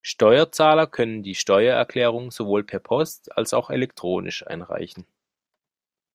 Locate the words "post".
2.79-3.37